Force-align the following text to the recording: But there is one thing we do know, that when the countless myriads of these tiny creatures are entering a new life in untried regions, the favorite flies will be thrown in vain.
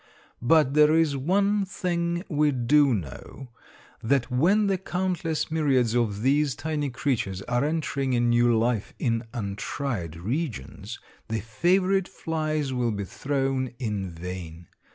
But 0.41 0.73
there 0.73 0.95
is 0.95 1.15
one 1.15 1.63
thing 1.63 2.23
we 2.27 2.49
do 2.49 2.95
know, 2.95 3.49
that 4.01 4.31
when 4.31 4.65
the 4.65 4.79
countless 4.79 5.51
myriads 5.51 5.93
of 5.93 6.23
these 6.23 6.55
tiny 6.55 6.89
creatures 6.89 7.43
are 7.43 7.63
entering 7.63 8.15
a 8.15 8.19
new 8.19 8.57
life 8.57 8.95
in 8.97 9.25
untried 9.31 10.15
regions, 10.17 10.97
the 11.27 11.39
favorite 11.41 12.07
flies 12.07 12.73
will 12.73 12.89
be 12.91 13.05
thrown 13.05 13.75
in 13.77 14.09
vain. 14.09 14.69